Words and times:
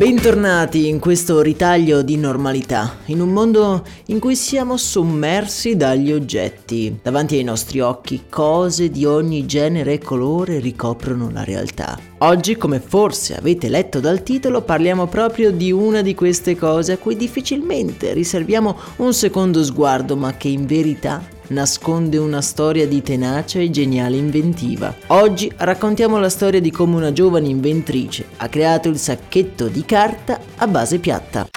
Bentornati 0.00 0.88
in 0.88 0.98
questo 0.98 1.42
ritaglio 1.42 2.00
di 2.00 2.16
normalità, 2.16 3.00
in 3.08 3.20
un 3.20 3.28
mondo 3.34 3.84
in 4.06 4.18
cui 4.18 4.34
siamo 4.34 4.78
sommersi 4.78 5.76
dagli 5.76 6.10
oggetti. 6.10 7.00
Davanti 7.02 7.36
ai 7.36 7.42
nostri 7.42 7.80
occhi 7.80 8.22
cose 8.30 8.88
di 8.88 9.04
ogni 9.04 9.44
genere 9.44 9.92
e 9.92 9.98
colore 9.98 10.58
ricoprono 10.58 11.28
la 11.30 11.44
realtà. 11.44 11.98
Oggi, 12.20 12.56
come 12.56 12.80
forse 12.80 13.36
avete 13.36 13.68
letto 13.68 14.00
dal 14.00 14.22
titolo, 14.22 14.62
parliamo 14.62 15.06
proprio 15.06 15.50
di 15.50 15.70
una 15.70 16.00
di 16.00 16.14
queste 16.14 16.56
cose 16.56 16.92
a 16.92 16.96
cui 16.96 17.14
difficilmente 17.14 18.14
riserviamo 18.14 18.74
un 18.96 19.12
secondo 19.12 19.62
sguardo, 19.62 20.16
ma 20.16 20.34
che 20.34 20.48
in 20.48 20.64
verità 20.64 21.22
nasconde 21.50 22.16
una 22.16 22.40
storia 22.40 22.86
di 22.86 23.02
tenacia 23.02 23.60
e 23.60 23.70
geniale 23.70 24.16
inventiva. 24.16 24.94
Oggi 25.08 25.50
raccontiamo 25.56 26.18
la 26.18 26.28
storia 26.28 26.60
di 26.60 26.70
come 26.70 26.96
una 26.96 27.12
giovane 27.12 27.48
inventrice 27.48 28.26
ha 28.36 28.48
creato 28.48 28.88
il 28.88 28.98
sacchetto 28.98 29.68
di 29.68 29.84
carta 29.84 30.40
a 30.56 30.66
base 30.66 30.98
piatta. 30.98 31.48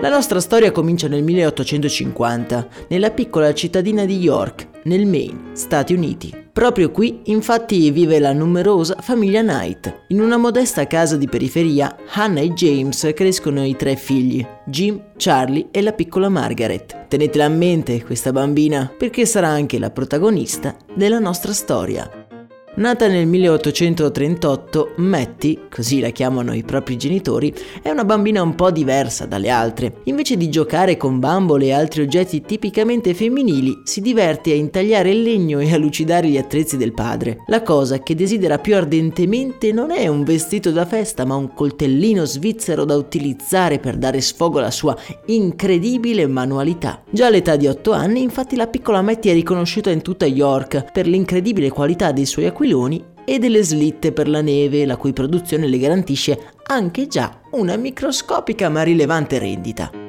La 0.00 0.08
nostra 0.10 0.40
storia 0.40 0.70
comincia 0.70 1.08
nel 1.08 1.24
1850, 1.24 2.68
nella 2.88 3.10
piccola 3.10 3.52
cittadina 3.52 4.04
di 4.04 4.18
York, 4.18 4.68
nel 4.84 5.04
Maine, 5.04 5.50
Stati 5.54 5.94
Uniti. 5.94 6.45
Proprio 6.56 6.90
qui, 6.90 7.20
infatti, 7.24 7.90
vive 7.90 8.18
la 8.18 8.32
numerosa 8.32 8.96
famiglia 9.00 9.42
Knight. 9.42 10.04
In 10.08 10.22
una 10.22 10.38
modesta 10.38 10.86
casa 10.86 11.18
di 11.18 11.28
periferia, 11.28 11.94
Hannah 12.14 12.40
e 12.40 12.54
James 12.54 13.12
crescono 13.14 13.62
i 13.62 13.76
tre 13.76 13.94
figli, 13.94 14.42
Jim, 14.64 14.98
Charlie 15.18 15.68
e 15.70 15.82
la 15.82 15.92
piccola 15.92 16.30
Margaret. 16.30 17.08
Tenetela 17.08 17.44
a 17.44 17.50
mente 17.50 18.02
questa 18.02 18.32
bambina 18.32 18.90
perché 18.96 19.26
sarà 19.26 19.48
anche 19.48 19.78
la 19.78 19.90
protagonista 19.90 20.74
della 20.94 21.18
nostra 21.18 21.52
storia. 21.52 22.25
Nata 22.78 23.08
nel 23.08 23.26
1838, 23.26 24.92
Matty, 24.96 25.60
così 25.70 25.98
la 25.98 26.10
chiamano 26.10 26.52
i 26.52 26.62
propri 26.62 26.98
genitori, 26.98 27.50
è 27.80 27.88
una 27.88 28.04
bambina 28.04 28.42
un 28.42 28.54
po' 28.54 28.70
diversa 28.70 29.24
dalle 29.24 29.48
altre. 29.48 30.00
Invece 30.04 30.36
di 30.36 30.50
giocare 30.50 30.98
con 30.98 31.18
bambole 31.18 31.64
e 31.66 31.72
altri 31.72 32.02
oggetti 32.02 32.42
tipicamente 32.42 33.14
femminili, 33.14 33.80
si 33.84 34.02
diverte 34.02 34.50
a 34.50 34.56
intagliare 34.56 35.10
il 35.10 35.22
legno 35.22 35.58
e 35.58 35.72
a 35.72 35.78
lucidare 35.78 36.28
gli 36.28 36.36
attrezzi 36.36 36.76
del 36.76 36.92
padre. 36.92 37.38
La 37.46 37.62
cosa 37.62 38.02
che 38.02 38.14
desidera 38.14 38.58
più 38.58 38.76
ardentemente 38.76 39.72
non 39.72 39.90
è 39.90 40.06
un 40.06 40.22
vestito 40.22 40.70
da 40.70 40.84
festa, 40.84 41.24
ma 41.24 41.34
un 41.34 41.54
coltellino 41.54 42.26
svizzero 42.26 42.84
da 42.84 42.94
utilizzare 42.94 43.78
per 43.78 43.96
dare 43.96 44.20
sfogo 44.20 44.58
alla 44.58 44.70
sua 44.70 44.94
incredibile 45.24 46.26
manualità. 46.26 47.02
Già 47.08 47.28
all'età 47.28 47.56
di 47.56 47.68
8 47.68 47.92
anni, 47.92 48.20
infatti, 48.20 48.54
la 48.54 48.66
piccola 48.66 49.00
Matty 49.00 49.30
è 49.30 49.32
riconosciuta 49.32 49.88
in 49.88 50.02
tutta 50.02 50.26
York 50.26 50.92
per 50.92 51.06
l'incredibile 51.06 51.70
qualità 51.70 52.12
dei 52.12 52.26
suoi 52.26 52.44
acquisti 52.44 52.64
aquiloni 52.66 53.14
e 53.24 53.38
delle 53.38 53.62
slitte 53.62 54.12
per 54.12 54.28
la 54.28 54.42
neve, 54.42 54.84
la 54.84 54.96
cui 54.96 55.12
produzione 55.12 55.66
le 55.66 55.78
garantisce 55.78 56.52
anche 56.66 57.06
già 57.06 57.40
una 57.52 57.76
microscopica 57.76 58.68
ma 58.68 58.82
rilevante 58.82 59.38
rendita. 59.38 60.05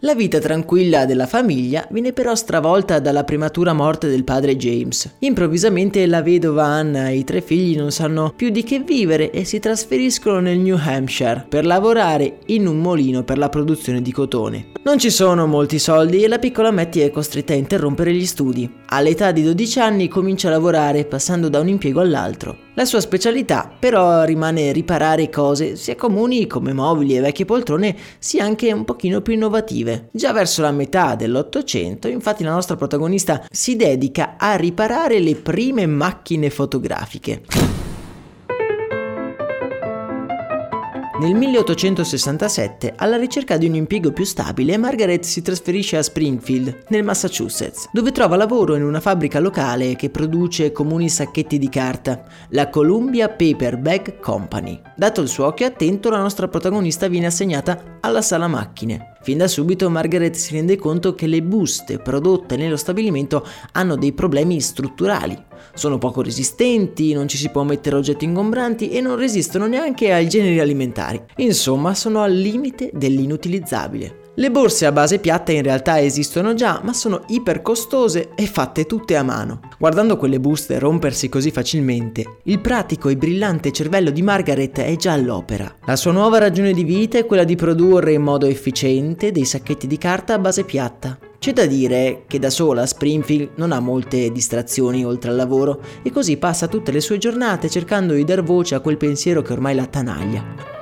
La 0.00 0.14
vita 0.14 0.38
tranquilla 0.38 1.06
della 1.06 1.26
famiglia 1.26 1.88
viene 1.90 2.12
però 2.12 2.34
stravolta 2.34 2.98
dalla 2.98 3.24
prematura 3.24 3.72
morte 3.72 4.08
del 4.08 4.24
padre 4.24 4.54
James. 4.54 5.14
Improvvisamente 5.20 6.06
la 6.06 6.20
vedova 6.20 6.64
Anna 6.64 7.08
e 7.08 7.16
i 7.16 7.24
tre 7.24 7.40
figli 7.40 7.78
non 7.78 7.90
sanno 7.90 8.34
più 8.36 8.50
di 8.50 8.62
che 8.62 8.80
vivere 8.80 9.30
e 9.30 9.44
si 9.44 9.58
trasferiscono 9.58 10.38
nel 10.40 10.58
New 10.58 10.76
Hampshire 10.78 11.46
per 11.48 11.64
lavorare 11.64 12.40
in 12.48 12.66
un 12.66 12.76
molino 12.76 13.24
per 13.24 13.38
la 13.38 13.48
produzione 13.48 14.02
di 14.02 14.12
cotone. 14.12 14.72
Non 14.82 14.98
ci 14.98 15.08
sono 15.08 15.46
molti 15.46 15.78
soldi 15.78 16.22
e 16.22 16.28
la 16.28 16.38
piccola 16.38 16.70
Matty 16.70 17.00
è 17.00 17.10
costretta 17.10 17.54
a 17.54 17.56
interrompere 17.56 18.12
gli 18.12 18.26
studi. 18.26 18.70
All'età 18.88 19.32
di 19.32 19.42
12 19.42 19.80
anni 19.80 20.08
comincia 20.08 20.48
a 20.48 20.50
lavorare 20.50 21.06
passando 21.06 21.48
da 21.48 21.60
un 21.60 21.68
impiego 21.68 22.00
all'altro. 22.00 22.65
La 22.78 22.84
sua 22.84 23.00
specialità 23.00 23.72
però 23.78 24.24
rimane 24.24 24.70
riparare 24.70 25.30
cose 25.30 25.76
sia 25.76 25.96
comuni 25.96 26.46
come 26.46 26.74
mobili 26.74 27.16
e 27.16 27.20
vecchie 27.20 27.46
poltrone 27.46 27.96
sia 28.18 28.44
anche 28.44 28.70
un 28.70 28.84
pochino 28.84 29.22
più 29.22 29.32
innovative. 29.32 30.10
Già 30.12 30.34
verso 30.34 30.60
la 30.60 30.72
metà 30.72 31.14
dell'Ottocento 31.14 32.06
infatti 32.06 32.44
la 32.44 32.52
nostra 32.52 32.76
protagonista 32.76 33.42
si 33.50 33.76
dedica 33.76 34.34
a 34.36 34.56
riparare 34.56 35.20
le 35.20 35.36
prime 35.36 35.86
macchine 35.86 36.50
fotografiche. 36.50 37.95
Nel 41.18 41.34
1867, 41.34 42.92
alla 42.94 43.16
ricerca 43.16 43.56
di 43.56 43.66
un 43.66 43.74
impiego 43.74 44.12
più 44.12 44.24
stabile, 44.24 44.76
Margaret 44.76 45.24
si 45.24 45.40
trasferisce 45.40 45.96
a 45.96 46.02
Springfield, 46.02 46.84
nel 46.88 47.04
Massachusetts, 47.04 47.88
dove 47.90 48.12
trova 48.12 48.36
lavoro 48.36 48.74
in 48.74 48.84
una 48.84 49.00
fabbrica 49.00 49.40
locale 49.40 49.96
che 49.96 50.10
produce 50.10 50.72
comuni 50.72 51.08
sacchetti 51.08 51.58
di 51.58 51.70
carta, 51.70 52.22
la 52.50 52.68
Columbia 52.68 53.30
Paper 53.30 53.78
Bag 53.78 54.20
Company. 54.20 54.78
Dato 54.94 55.22
il 55.22 55.28
suo 55.28 55.46
occhio 55.46 55.64
attento, 55.64 56.10
la 56.10 56.20
nostra 56.20 56.48
protagonista 56.48 57.08
viene 57.08 57.26
assegnata 57.26 57.98
alla 58.00 58.20
sala 58.20 58.46
macchine. 58.46 59.15
Fin 59.26 59.38
da 59.38 59.48
subito 59.48 59.90
Margaret 59.90 60.36
si 60.36 60.52
rende 60.52 60.76
conto 60.76 61.16
che 61.16 61.26
le 61.26 61.42
buste 61.42 61.98
prodotte 61.98 62.56
nello 62.56 62.76
stabilimento 62.76 63.44
hanno 63.72 63.96
dei 63.96 64.12
problemi 64.12 64.60
strutturali. 64.60 65.36
Sono 65.74 65.98
poco 65.98 66.22
resistenti, 66.22 67.12
non 67.12 67.26
ci 67.26 67.36
si 67.36 67.48
può 67.48 67.64
mettere 67.64 67.96
oggetti 67.96 68.24
ingombranti 68.24 68.88
e 68.90 69.00
non 69.00 69.16
resistono 69.16 69.66
neanche 69.66 70.12
ai 70.12 70.28
generi 70.28 70.60
alimentari. 70.60 71.20
Insomma, 71.38 71.92
sono 71.96 72.22
al 72.22 72.34
limite 72.34 72.88
dell'inutilizzabile. 72.92 74.25
Le 74.38 74.50
borse 74.50 74.84
a 74.84 74.92
base 74.92 75.18
piatta 75.18 75.50
in 75.52 75.62
realtà 75.62 75.98
esistono 75.98 76.52
già, 76.52 76.82
ma 76.84 76.92
sono 76.92 77.24
iper 77.28 77.62
costose 77.62 78.32
e 78.34 78.44
fatte 78.44 78.84
tutte 78.84 79.16
a 79.16 79.22
mano. 79.22 79.60
Guardando 79.78 80.18
quelle 80.18 80.38
buste 80.38 80.78
rompersi 80.78 81.30
così 81.30 81.50
facilmente, 81.50 82.40
il 82.42 82.60
pratico 82.60 83.08
e 83.08 83.16
brillante 83.16 83.72
cervello 83.72 84.10
di 84.10 84.20
Margaret 84.20 84.80
è 84.80 84.94
già 84.96 85.12
all'opera. 85.12 85.74
La 85.86 85.96
sua 85.96 86.12
nuova 86.12 86.36
ragione 86.36 86.74
di 86.74 86.84
vita 86.84 87.16
è 87.16 87.24
quella 87.24 87.44
di 87.44 87.56
produrre 87.56 88.12
in 88.12 88.20
modo 88.20 88.44
efficiente 88.44 89.32
dei 89.32 89.46
sacchetti 89.46 89.86
di 89.86 89.96
carta 89.96 90.34
a 90.34 90.38
base 90.38 90.64
piatta. 90.64 91.18
C'è 91.38 91.54
da 91.54 91.64
dire 91.64 92.24
che 92.26 92.38
da 92.38 92.50
sola 92.50 92.84
Springfield 92.84 93.52
non 93.54 93.72
ha 93.72 93.80
molte 93.80 94.30
distrazioni 94.32 95.02
oltre 95.02 95.30
al 95.30 95.36
lavoro 95.36 95.80
e 96.02 96.10
così 96.10 96.36
passa 96.36 96.68
tutte 96.68 96.92
le 96.92 97.00
sue 97.00 97.16
giornate 97.16 97.70
cercando 97.70 98.12
di 98.12 98.24
dar 98.24 98.42
voce 98.42 98.74
a 98.74 98.80
quel 98.80 98.98
pensiero 98.98 99.40
che 99.40 99.54
ormai 99.54 99.74
la 99.74 99.84
attanaglia. 99.84 100.75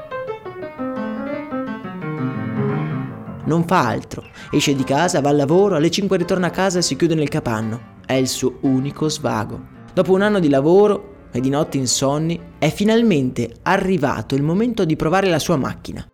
Non 3.47 3.67
fa 3.67 3.87
altro. 3.87 4.25
Esce 4.51 4.75
di 4.75 4.85
casa, 4.85 5.21
va 5.21 5.31
al 5.31 5.37
lavoro, 5.37 5.77
alle 5.77 5.91
5 5.91 6.17
ritorna 6.17 6.49
a 6.49 6.51
casa 6.51 6.79
e 6.79 6.83
si 6.83 6.97
chiude 6.97 7.15
nel 7.15 7.29
capanno. 7.29 7.93
È 8.07 8.15
il 8.15 8.29
suo 8.29 8.59
unico 8.63 9.09
svago. 9.09 9.73
Dopo 9.93 10.13
un 10.13 10.23
anno 10.23 10.41
di 10.41 10.49
lavoro 10.49 11.13
e 11.31 11.41
di 11.41 11.51
notti 11.51 11.79
insonni, 11.79 12.41
è 12.59 12.71
finalmente 12.71 13.57
arrivato 13.63 14.35
il 14.35 14.43
momento 14.43 14.85
di 14.85 14.97
provare 14.97 15.29
la 15.29 15.39
sua 15.39 15.57
macchina. 15.57 16.07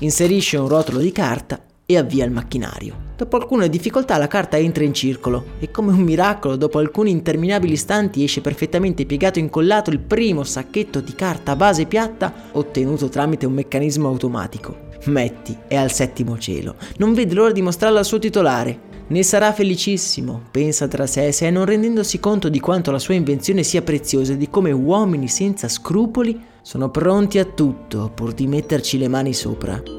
Inserisce 0.00 0.56
un 0.56 0.68
rotolo 0.68 0.98
di 0.98 1.10
carta 1.10 1.60
e 1.84 1.96
avvia 1.96 2.24
il 2.24 2.30
macchinario. 2.30 3.06
Dopo 3.16 3.36
alcune 3.36 3.68
difficoltà 3.68 4.16
la 4.18 4.28
carta 4.28 4.58
entra 4.58 4.84
in 4.84 4.94
circolo 4.94 5.54
e 5.58 5.70
come 5.70 5.90
un 5.90 6.00
miracolo 6.00 6.54
dopo 6.54 6.78
alcuni 6.78 7.10
interminabili 7.10 7.72
istanti 7.72 8.22
esce 8.22 8.40
perfettamente 8.40 9.06
piegato 9.06 9.38
e 9.38 9.42
incollato 9.42 9.90
il 9.90 9.98
primo 9.98 10.44
sacchetto 10.44 11.00
di 11.00 11.14
carta 11.14 11.52
a 11.52 11.56
base 11.56 11.86
piatta 11.86 12.32
ottenuto 12.52 13.08
tramite 13.08 13.46
un 13.46 13.54
meccanismo 13.54 14.06
automatico. 14.06 14.87
Metti 15.04 15.56
è 15.68 15.76
al 15.76 15.92
settimo 15.92 16.38
cielo, 16.38 16.76
non 16.96 17.14
vede 17.14 17.34
l'ora 17.34 17.52
di 17.52 17.62
mostrarlo 17.62 17.98
al 17.98 18.04
suo 18.04 18.18
titolare. 18.18 18.86
Ne 19.08 19.22
sarà 19.22 19.52
felicissimo, 19.52 20.42
pensa 20.50 20.86
tra 20.86 21.06
sé 21.06 21.28
e 21.28 21.32
sé, 21.32 21.48
non 21.50 21.64
rendendosi 21.64 22.20
conto 22.20 22.50
di 22.50 22.60
quanto 22.60 22.90
la 22.90 22.98
sua 22.98 23.14
invenzione 23.14 23.62
sia 23.62 23.80
preziosa 23.80 24.34
e 24.34 24.36
di 24.36 24.50
come 24.50 24.70
uomini 24.70 25.28
senza 25.28 25.66
scrupoli 25.68 26.38
sono 26.60 26.90
pronti 26.90 27.38
a 27.38 27.44
tutto 27.46 28.10
pur 28.14 28.34
di 28.34 28.46
metterci 28.46 28.98
le 28.98 29.08
mani 29.08 29.32
sopra. 29.32 29.97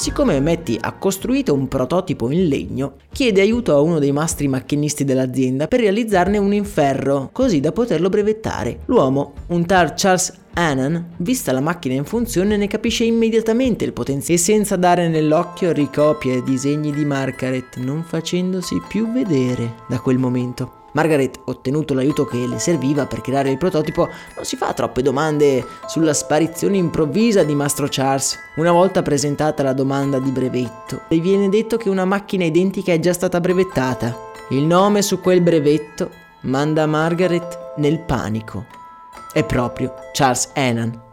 Siccome 0.00 0.40
Matty 0.40 0.78
ha 0.80 0.92
costruito 0.92 1.52
un 1.52 1.68
prototipo 1.68 2.30
in 2.30 2.48
legno, 2.48 2.94
chiede 3.12 3.42
aiuto 3.42 3.74
a 3.74 3.82
uno 3.82 3.98
dei 3.98 4.12
mastri 4.12 4.48
macchinisti 4.48 5.04
dell'azienda 5.04 5.66
per 5.66 5.80
realizzarne 5.80 6.38
uno 6.38 6.54
in 6.54 6.64
ferro, 6.64 7.28
così 7.32 7.60
da 7.60 7.70
poterlo 7.70 8.08
brevettare. 8.08 8.78
L'uomo, 8.86 9.34
un 9.48 9.66
tal 9.66 9.92
Charles 9.94 10.32
Annan, 10.54 11.16
vista 11.18 11.52
la 11.52 11.60
macchina 11.60 11.96
in 11.96 12.06
funzione, 12.06 12.56
ne 12.56 12.66
capisce 12.66 13.04
immediatamente 13.04 13.84
il 13.84 13.92
potenziale 13.92 14.40
e 14.40 14.42
senza 14.42 14.76
dare 14.76 15.06
nell'occhio 15.08 15.70
ricopia 15.70 16.34
i 16.34 16.42
disegni 16.44 16.92
di 16.92 17.04
Margaret, 17.04 17.76
non 17.76 18.02
facendosi 18.02 18.80
più 18.88 19.12
vedere 19.12 19.74
da 19.86 20.00
quel 20.00 20.16
momento. 20.16 20.79
Margaret, 20.92 21.40
ottenuto 21.44 21.94
l'aiuto 21.94 22.24
che 22.24 22.46
le 22.46 22.58
serviva 22.58 23.06
per 23.06 23.20
creare 23.20 23.50
il 23.50 23.58
prototipo, 23.58 24.08
non 24.34 24.44
si 24.44 24.56
fa 24.56 24.72
troppe 24.72 25.02
domande 25.02 25.64
sulla 25.86 26.14
sparizione 26.14 26.76
improvvisa 26.76 27.42
di 27.42 27.54
Mastro 27.54 27.86
Charles. 27.88 28.36
Una 28.56 28.72
volta 28.72 29.02
presentata 29.02 29.62
la 29.62 29.72
domanda 29.72 30.18
di 30.18 30.30
brevetto, 30.30 31.02
le 31.08 31.18
viene 31.18 31.48
detto 31.48 31.76
che 31.76 31.88
una 31.88 32.04
macchina 32.04 32.44
identica 32.44 32.92
è 32.92 32.98
già 32.98 33.12
stata 33.12 33.40
brevettata. 33.40 34.16
Il 34.50 34.64
nome 34.64 35.02
su 35.02 35.20
quel 35.20 35.40
brevetto 35.42 36.10
manda 36.42 36.86
Margaret 36.86 37.74
nel 37.76 38.00
panico. 38.00 38.66
È 39.32 39.44
proprio 39.44 39.94
Charles 40.12 40.50
Annan. 40.54 41.08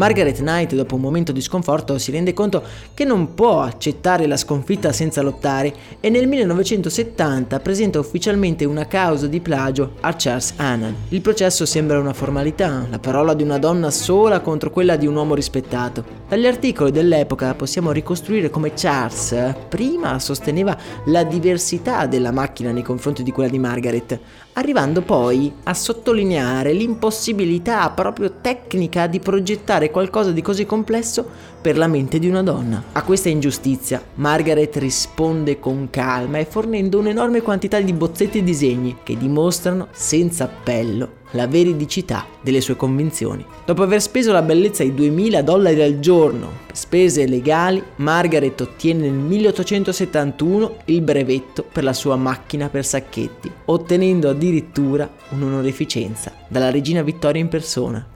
Margaret 0.00 0.38
Knight, 0.38 0.74
dopo 0.74 0.94
un 0.94 1.02
momento 1.02 1.30
di 1.30 1.42
sconforto, 1.42 1.98
si 1.98 2.10
rende 2.10 2.32
conto 2.32 2.62
che 2.94 3.04
non 3.04 3.34
può 3.34 3.60
accettare 3.60 4.26
la 4.26 4.38
sconfitta 4.38 4.92
senza 4.92 5.20
lottare 5.20 5.74
e 6.00 6.08
nel 6.08 6.26
1970 6.26 7.60
presenta 7.60 7.98
ufficialmente 7.98 8.64
una 8.64 8.86
causa 8.86 9.26
di 9.26 9.40
plagio 9.40 9.96
a 10.00 10.14
Charles 10.16 10.54
Annan. 10.56 10.94
Il 11.10 11.20
processo 11.20 11.66
sembra 11.66 11.98
una 11.98 12.14
formalità, 12.14 12.86
la 12.88 12.98
parola 12.98 13.34
di 13.34 13.42
una 13.42 13.58
donna 13.58 13.90
sola 13.90 14.40
contro 14.40 14.70
quella 14.70 14.96
di 14.96 15.06
un 15.06 15.16
uomo 15.16 15.34
rispettato. 15.34 16.02
Dagli 16.30 16.46
articoli 16.46 16.92
dell'epoca 16.92 17.52
possiamo 17.52 17.92
ricostruire 17.92 18.48
come 18.48 18.72
Charles 18.74 19.54
prima 19.68 20.18
sosteneva 20.18 20.78
la 21.06 21.24
diversità 21.24 22.06
della 22.06 22.32
macchina 22.32 22.70
nei 22.70 22.82
confronti 22.82 23.22
di 23.22 23.32
quella 23.32 23.50
di 23.50 23.58
Margaret, 23.58 24.18
arrivando 24.54 25.02
poi 25.02 25.52
a 25.64 25.74
sottolineare 25.74 26.72
l'impossibilità 26.72 27.90
proprio 27.90 28.36
tecnica 28.40 29.06
di 29.06 29.20
progettare 29.20 29.89
qualcosa 29.90 30.32
di 30.32 30.42
così 30.42 30.64
complesso 30.64 31.24
per 31.60 31.76
la 31.76 31.86
mente 31.86 32.18
di 32.18 32.28
una 32.28 32.42
donna. 32.42 32.82
A 32.92 33.02
questa 33.02 33.28
ingiustizia 33.28 34.02
Margaret 34.14 34.74
risponde 34.76 35.58
con 35.58 35.88
calma 35.90 36.38
e 36.38 36.46
fornendo 36.46 36.98
un'enorme 36.98 37.42
quantità 37.42 37.80
di 37.80 37.92
bozzetti 37.92 38.38
e 38.38 38.42
disegni 38.42 38.96
che 39.02 39.16
dimostrano 39.16 39.88
senza 39.92 40.44
appello 40.44 41.18
la 41.32 41.46
veridicità 41.46 42.26
delle 42.40 42.60
sue 42.60 42.76
convinzioni. 42.76 43.44
Dopo 43.64 43.82
aver 43.82 44.00
speso 44.00 44.32
la 44.32 44.42
bellezza 44.42 44.82
di 44.82 44.94
2000 44.94 45.42
dollari 45.42 45.82
al 45.82 46.00
giorno 46.00 46.48
per 46.66 46.76
spese 46.76 47.26
legali, 47.26 47.82
Margaret 47.96 48.60
ottiene 48.60 49.02
nel 49.02 49.12
1871 49.12 50.76
il 50.86 51.02
brevetto 51.02 51.64
per 51.70 51.84
la 51.84 51.92
sua 51.92 52.16
macchina 52.16 52.68
per 52.68 52.84
sacchetti, 52.84 53.50
ottenendo 53.66 54.28
addirittura 54.28 55.08
un'onorificenza 55.30 56.32
dalla 56.48 56.70
regina 56.70 57.02
Vittoria 57.02 57.40
in 57.40 57.48
persona. 57.48 58.06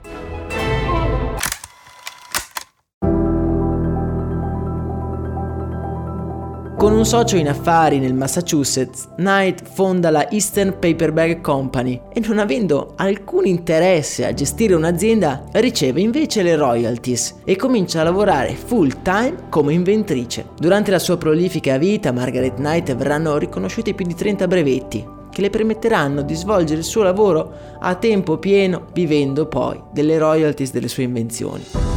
Un 6.95 7.05
socio 7.05 7.35
in 7.35 7.49
affari 7.49 7.99
nel 7.99 8.13
Massachusetts, 8.13 9.09
Knight 9.17 9.67
fonda 9.67 10.09
la 10.09 10.29
Eastern 10.29 10.77
Paperback 10.79 11.41
Company 11.41 11.99
e 12.13 12.21
non 12.21 12.39
avendo 12.39 12.93
alcun 12.95 13.45
interesse 13.45 14.25
a 14.25 14.33
gestire 14.33 14.75
un'azienda, 14.75 15.43
riceve 15.53 15.99
invece 15.99 16.41
le 16.41 16.55
royalties 16.55 17.41
e 17.43 17.57
comincia 17.57 17.99
a 17.99 18.03
lavorare 18.03 18.55
full 18.55 19.01
time 19.01 19.47
come 19.49 19.73
inventrice. 19.73 20.45
Durante 20.57 20.89
la 20.89 20.99
sua 20.99 21.17
prolifica 21.17 21.77
vita, 21.77 22.13
Margaret 22.13 22.55
Knight 22.55 22.95
verranno 22.95 23.37
riconosciuti 23.37 23.93
più 23.93 24.05
di 24.05 24.15
30 24.15 24.47
brevetti 24.47 25.05
che 25.29 25.41
le 25.41 25.49
permetteranno 25.49 26.21
di 26.21 26.33
svolgere 26.33 26.79
il 26.79 26.85
suo 26.85 27.03
lavoro 27.03 27.77
a 27.77 27.95
tempo 27.95 28.37
pieno, 28.37 28.85
vivendo 28.93 29.47
poi 29.47 29.81
delle 29.91 30.17
royalties 30.17 30.71
delle 30.71 30.87
sue 30.87 31.03
invenzioni. 31.03 31.94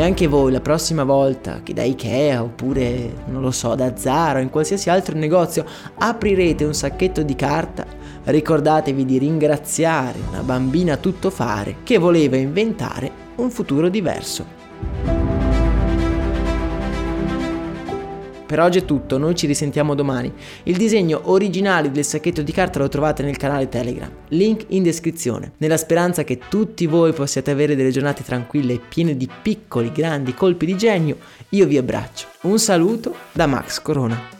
E 0.00 0.02
anche 0.02 0.28
voi 0.28 0.50
la 0.50 0.62
prossima 0.62 1.04
volta 1.04 1.60
che 1.62 1.74
da 1.74 1.82
Ikea 1.82 2.42
oppure, 2.42 3.16
non 3.26 3.42
lo 3.42 3.50
so, 3.50 3.74
da 3.74 3.98
Zara 3.98 4.38
o 4.38 4.42
in 4.42 4.48
qualsiasi 4.48 4.88
altro 4.88 5.14
negozio 5.14 5.66
aprirete 5.98 6.64
un 6.64 6.72
sacchetto 6.72 7.22
di 7.22 7.36
carta, 7.36 7.84
ricordatevi 8.24 9.04
di 9.04 9.18
ringraziare 9.18 10.18
una 10.30 10.40
bambina 10.40 10.96
tuttofare 10.96 11.76
che 11.82 11.98
voleva 11.98 12.36
inventare 12.36 13.12
un 13.36 13.50
futuro 13.50 13.90
diverso. 13.90 14.59
Per 18.50 18.58
oggi 18.58 18.78
è 18.78 18.84
tutto, 18.84 19.16
noi 19.16 19.36
ci 19.36 19.46
risentiamo 19.46 19.94
domani. 19.94 20.32
Il 20.64 20.76
disegno 20.76 21.20
originale 21.26 21.92
del 21.92 22.04
sacchetto 22.04 22.42
di 22.42 22.50
carta 22.50 22.80
lo 22.80 22.88
trovate 22.88 23.22
nel 23.22 23.36
canale 23.36 23.68
Telegram, 23.68 24.10
link 24.30 24.64
in 24.70 24.82
descrizione, 24.82 25.52
nella 25.58 25.76
speranza 25.76 26.24
che 26.24 26.40
tutti 26.48 26.86
voi 26.86 27.12
possiate 27.12 27.52
avere 27.52 27.76
delle 27.76 27.92
giornate 27.92 28.24
tranquille 28.24 28.72
e 28.72 28.80
piene 28.80 29.16
di 29.16 29.28
piccoli, 29.40 29.92
grandi 29.92 30.34
colpi 30.34 30.66
di 30.66 30.76
genio, 30.76 31.18
io 31.50 31.66
vi 31.68 31.78
abbraccio. 31.78 32.26
Un 32.40 32.58
saluto 32.58 33.14
da 33.30 33.46
Max 33.46 33.80
Corona. 33.80 34.39